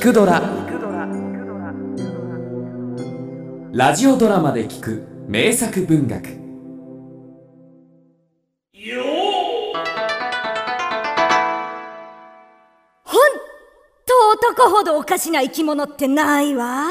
[0.00, 0.40] 聞くドラ」
[3.70, 6.40] ラジオドラマで聞く名作文学。
[13.04, 13.20] ほん
[14.06, 16.86] と男ほどおかしな生き物ってないわ。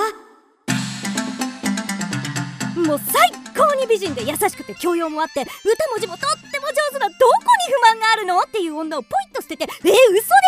[2.76, 5.50] もう最高に美人で優しくて教養もあって歌
[5.90, 7.32] 文字もとっても上手などこ
[7.68, 8.40] に不満があるの？
[8.42, 9.90] っていう女をポイッと捨ててえ嘘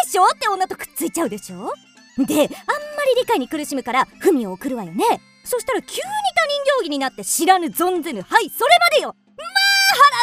[0.05, 0.25] でしょ？
[0.25, 1.73] って女とくっついちゃうでしょ？
[2.25, 5.03] であんまり理解に苦しむから文を送るわよね。
[5.43, 9.15] そしたら急に他人行儀になって知らぬ存ぜぬはいそれまでよ。
[9.37, 9.47] まあ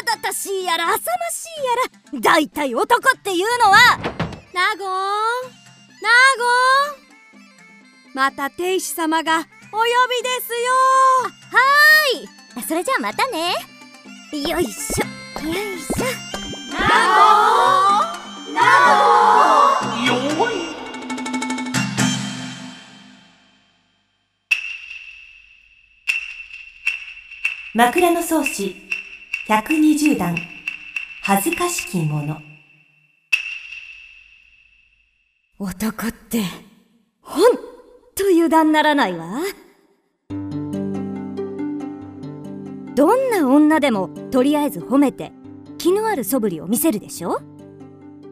[0.05, 1.47] 腹立たしいやら浅まし
[2.13, 3.99] いやら大体男っていうのは。
[4.55, 4.89] ナゴン
[6.01, 6.09] ナ
[6.39, 6.45] ゴ
[6.97, 10.73] ンまた天使様がお呼びですよ。
[11.53, 12.63] はーい。
[12.67, 13.55] それじゃあまたね。
[14.33, 15.47] よいしょ。
[15.47, 16.05] よいしょ。
[16.73, 16.79] ナ
[18.47, 19.68] ゴンナ
[27.79, 28.75] 枕草子。
[29.47, 30.35] 120段。
[31.23, 32.39] 恥ずかしきもの
[35.61, 36.43] 男って
[37.23, 37.55] ほん
[38.17, 39.43] と油断ならないわ。
[42.97, 45.31] どんな女でもとりあえず褒めて
[45.79, 47.41] 気のある素振りを見せるでしょ。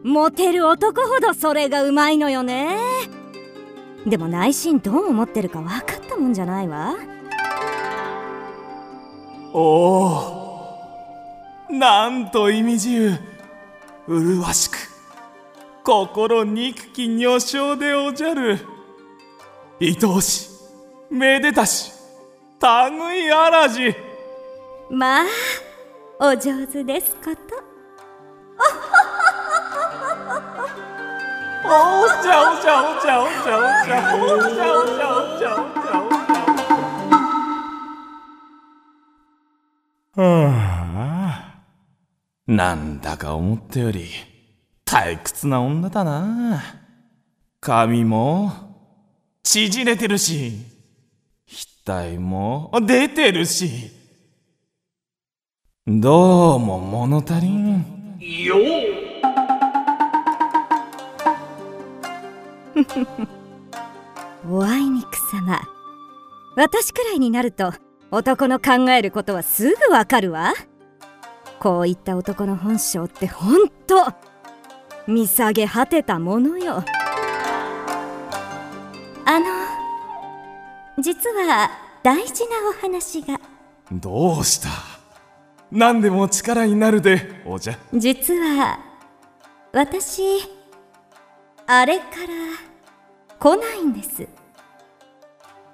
[0.03, 2.77] モテる男ほどそれがうまいのよね。
[4.09, 6.97] でも内心どう思ってるか分かったもんじゃないわ。
[9.53, 9.61] お
[11.69, 13.19] おなんと意味自由
[14.09, 14.77] 麗しく
[15.85, 18.59] 心憎き女性でおじゃる。
[19.81, 20.49] 愛おし
[21.11, 21.93] めでたし
[22.61, 23.95] 類あらじ。
[24.91, 25.25] まあ
[26.19, 27.37] お上手ですこと。
[31.65, 31.69] お
[32.23, 34.86] ちゃおちゃおちゃおちゃおちゃおちゃおちゃ
[42.47, 44.07] なんだか思ったより
[44.84, 46.62] 退屈な女だな。
[47.61, 48.53] 髪も
[49.43, 50.53] 縮れてるし
[51.85, 53.91] 額も出てるし。
[55.89, 57.85] どうも物足りん。
[58.21, 58.56] よ
[64.49, 65.62] おあいにくさま。
[66.56, 67.73] 私くらいになると
[68.12, 70.55] 男の考えることはすぐわかるわ
[71.59, 74.12] こういった男の本性ってほんと
[75.06, 76.84] 見下げ果てたものよ。
[79.25, 79.47] あの
[81.03, 81.71] 実は
[82.03, 83.41] 大事なお話が。
[83.91, 84.69] どうした？
[85.71, 87.78] 何でも力になるでおじゃ。
[87.94, 88.78] 実は
[89.73, 90.23] 私
[91.67, 92.06] あれから
[93.38, 94.28] 来ないんです。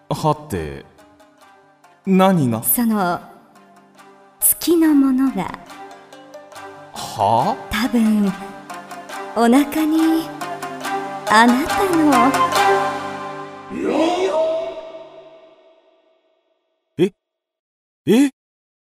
[0.08, 0.84] はって
[2.06, 2.62] 何が？
[2.62, 3.20] その
[4.40, 5.58] 月のものが
[7.14, 8.26] は多分
[9.36, 10.26] お腹に
[11.30, 12.32] あなたの。
[18.06, 18.30] え？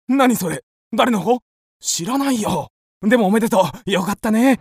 [0.09, 0.63] 何それ？
[0.93, 1.41] 誰の子
[1.81, 2.69] 知らないよ。
[3.01, 3.91] でもおめでとう。
[3.91, 4.61] よかったね。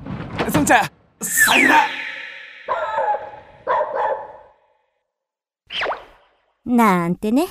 [0.49, 0.89] そんじゃ
[1.21, 1.87] さよなら。
[6.65, 7.47] なんてね。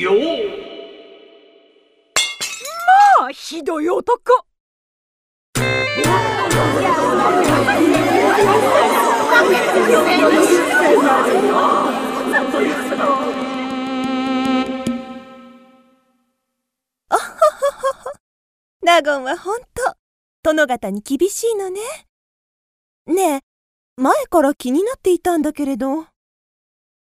[0.00, 0.12] よ
[3.28, 4.46] あひどい男。
[18.80, 19.66] ナゴンはほんと
[20.44, 21.80] 殿方に厳しいのね。
[23.06, 23.40] ねえ
[23.96, 26.06] 前から気になっていたんだけれど。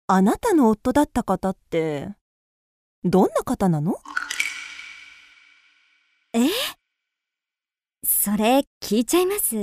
[0.08, 2.08] あなたの夫だった方って
[3.04, 3.98] どんな方なの？
[6.36, 6.48] え？
[8.04, 9.56] それ聞いちゃいます？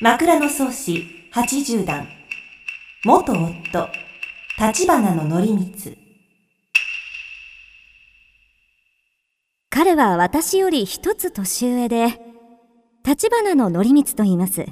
[0.00, 2.08] 枕草子80段。
[3.04, 3.88] 元夫
[4.58, 5.98] 立花の則光
[9.70, 12.20] 彼は私より一つ年上で
[13.06, 14.66] 立花の則光と言います。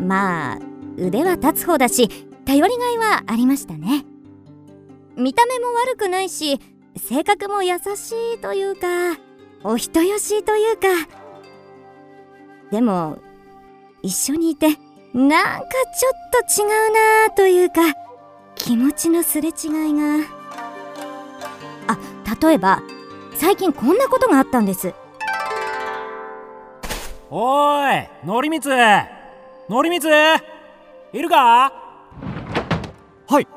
[0.00, 0.58] まあ
[0.96, 2.08] 腕は立つ方だし
[2.44, 4.04] 頼りがいはありましたね
[5.18, 6.60] 見た目も悪くないし
[6.96, 8.86] 性格も優しいというか
[9.64, 10.86] お人よしというか。
[12.70, 13.18] でも
[14.02, 14.68] 一緒にいて
[15.12, 17.82] なんかちょっと違うなというか
[18.54, 19.54] 気持ちのすれ違い
[19.94, 20.24] が。
[21.88, 21.98] あ
[22.40, 22.80] 例えば
[23.34, 24.94] 最近こんなことがあったんです。
[27.30, 28.68] おーいのりみつ。
[29.68, 30.06] のりみつ
[31.12, 31.72] いるか？
[33.26, 33.48] はい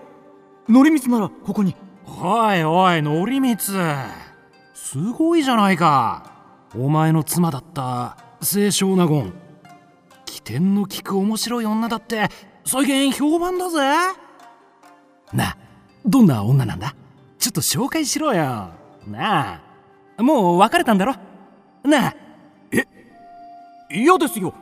[0.72, 1.76] のりみつならここに。
[2.24, 3.78] おいおいのりみつ
[4.74, 6.32] すごいじゃないか。
[6.74, 9.34] お前の妻だった清少納言。
[10.26, 12.30] 起点の利く面白い女だって
[12.66, 13.80] 最近評判だぜ。
[15.34, 15.58] なあ
[16.06, 16.96] どんな女なんだ？
[17.38, 18.70] ちょっと紹介しろよ。
[19.06, 19.62] な
[20.18, 21.16] あもう別れたんだろ？
[21.84, 22.16] なあ。
[23.92, 24.54] 嫌ですよ。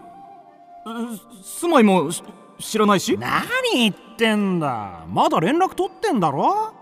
[1.43, 2.09] 住まいも
[2.57, 3.15] 知らないし？
[3.15, 5.05] 何言ってんだ。
[5.07, 6.73] まだ連絡取ってんだろ？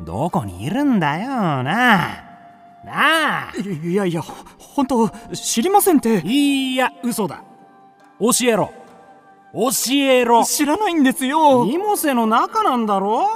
[0.00, 1.28] どこにいるんだよ
[1.62, 2.24] なあ。
[2.84, 3.52] なあ。
[3.84, 4.22] いやいや
[4.58, 6.22] 本当知りませんって。
[6.24, 7.42] いや嘘だ。
[8.20, 8.72] 教えろ。
[9.52, 10.44] 教えろ。
[10.44, 11.66] 知らないんですよ。
[11.66, 13.26] イモセの中なんだろ？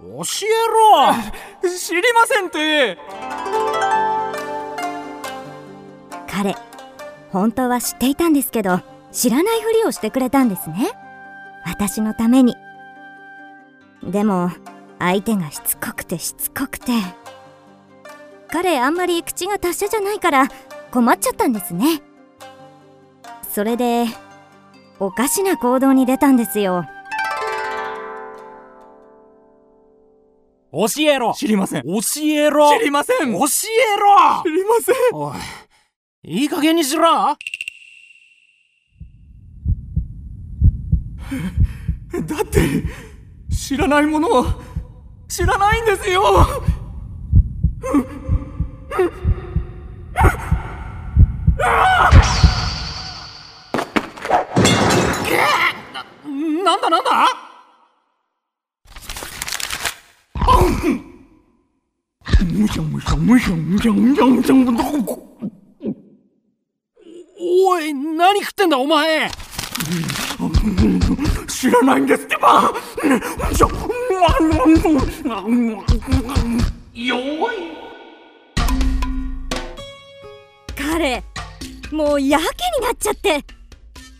[0.00, 1.74] 教えろ。
[1.78, 2.98] 知りませんって。
[6.26, 6.56] 彼
[7.30, 8.80] 本当は知っていたんですけど
[9.12, 10.90] 知らないふりをしてくれたんですね。
[11.66, 12.56] 私のために
[14.02, 14.50] でも
[14.98, 16.92] 相手がしつこくてしつこくて。
[18.52, 20.48] 彼あんまり口が達者じゃないから
[20.90, 22.02] 困っちゃったんですね。
[23.52, 24.06] それで
[24.98, 26.84] おかしな行動に出たんですよ。
[30.72, 31.34] 教えろ。
[31.36, 31.82] 知りません。
[31.82, 31.90] 教
[32.22, 32.78] えろ。
[32.78, 33.18] 知りません。
[33.18, 33.40] 教えろ。
[34.44, 34.94] 知りません。
[35.12, 35.32] お
[36.22, 37.02] いいい加減にしろ。
[42.26, 42.84] だって
[43.50, 44.56] 知らないものは
[45.28, 46.22] 知らないんですよ。
[56.64, 57.10] なんだなんだ？
[62.52, 64.84] むしゃむしゃむしゃむしゃむしゃむしゃむしゃ
[67.42, 69.30] おい何食ってんだお前。
[71.60, 72.72] 知らないんですってば。
[73.54, 73.68] ちょ
[76.94, 77.56] 弱い
[80.74, 81.22] 彼
[81.92, 82.44] もうやけ
[82.80, 83.44] になっちゃって。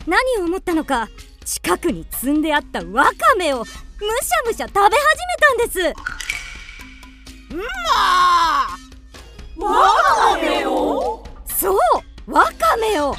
[0.05, 1.09] 何を思ったのか。
[1.43, 3.71] 近くに積んであったワカメをむしゃ
[4.45, 4.97] むしゃ食べ始め
[5.39, 5.79] たんです。
[9.57, 9.65] ワ
[10.35, 11.23] カメを？
[11.47, 11.77] そう。
[12.27, 13.15] ワカメを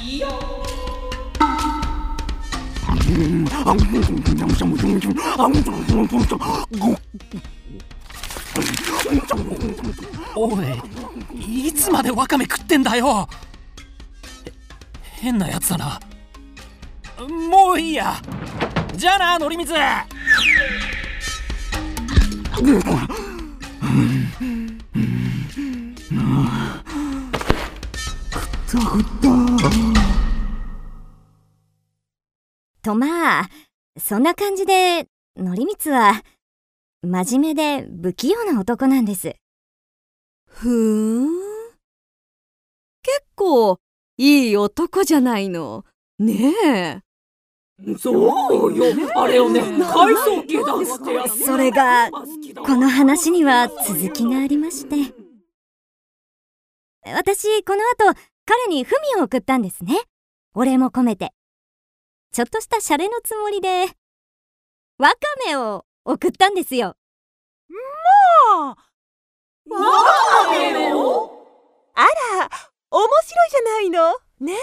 [10.35, 10.61] お
[11.33, 13.27] いいつまでワカメ食ってんだよ。
[15.01, 15.99] 変なやつだな。
[17.49, 18.15] もういいや。
[18.95, 19.73] じゃあなのりみつ。
[32.93, 33.49] とまあ
[33.99, 36.21] そんな感じでのりみつは
[37.01, 39.35] 真面目で不器用な男なんです。
[40.47, 41.27] ふーん。
[43.01, 43.79] 結構
[44.17, 45.83] いい男じゃないの。
[46.19, 47.01] ねえ。
[47.97, 48.85] そうよ、
[49.15, 51.43] あれをね、回想機ダンスってやつ。
[51.43, 55.13] それがこの話には続きがありまして。
[57.05, 57.81] 私この
[58.11, 59.99] 後彼に文を送ったんですね。
[60.55, 61.33] お礼も込めて
[62.33, 63.85] ちょっとしたシャレのつもりで。
[64.97, 66.97] ワカメを送ったんですよ。
[68.59, 68.75] ワ
[69.69, 71.45] カメを？
[71.93, 72.49] あら、
[72.89, 74.17] 面白いじゃないの？
[74.39, 74.57] ねえ。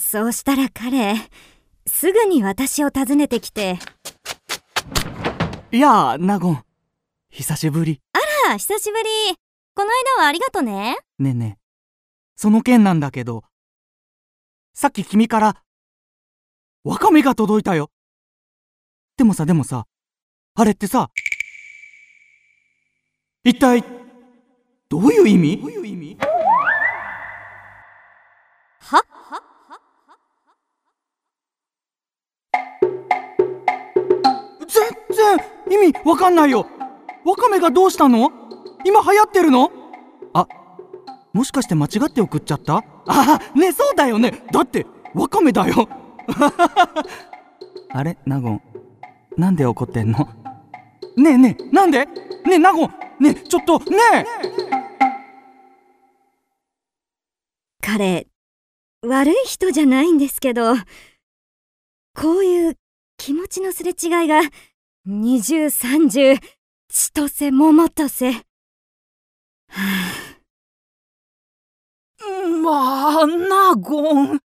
[0.00, 1.16] そうしたら彼
[1.86, 3.78] すぐに私を訪ねてきて。
[5.70, 6.64] やあ納言
[7.28, 8.00] 久しぶり
[8.48, 9.36] 「あ久しぶり。
[9.74, 10.96] この間はありがとね。
[11.18, 11.62] ねえねえ。
[12.36, 13.44] その件なんだけど
[14.74, 15.62] さっき君から
[16.82, 17.90] ワカメが届いたよ。
[19.16, 19.86] でもさでもさ
[20.54, 21.10] あれってさ
[23.44, 23.84] 一体
[24.88, 25.58] どういう意味？
[25.58, 26.16] どういう意味
[28.80, 29.02] は？
[34.68, 35.38] 全然
[35.70, 36.66] 意味わかんないよ。
[37.24, 38.30] ワカメがどうしたの？
[38.84, 39.70] 今流行ってるの？
[40.34, 40.46] あ
[41.32, 42.82] もしかして間違って送っちゃった？
[43.06, 44.44] あねそうだよね。
[44.52, 45.88] だってワカメだよ。
[47.90, 48.62] あれ納言
[49.36, 50.28] なんで怒ってんの？
[51.16, 52.06] ねえねえなんで？
[52.06, 52.88] ねえ納言
[53.20, 54.24] ねえちょっとねえ。
[57.80, 58.26] 彼
[59.02, 60.74] 悪い人じゃないんですけど
[62.14, 62.76] こういう
[63.18, 64.40] 気持ちのすれ違いが
[65.04, 66.38] 二重三重
[66.88, 68.40] 千歳桃瀬は
[69.68, 70.21] あ。
[73.26, 74.40] まあナゴン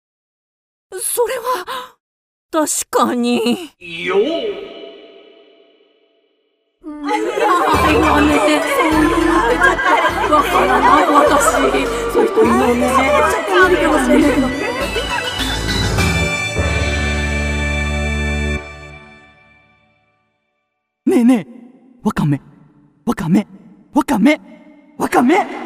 [0.99, 1.95] それは
[2.51, 3.71] 確かに。
[3.79, 4.17] よ
[6.83, 7.21] ない
[7.95, 9.49] わねそういうのっ。
[9.49, 11.43] てわからない私
[12.11, 14.47] そういう人いるのねあるかもしれないけど
[21.05, 21.51] ねえねえ
[22.03, 22.41] わかめ。
[23.05, 23.47] わかめ。
[23.93, 24.41] わかめ。
[24.97, 25.65] わかめ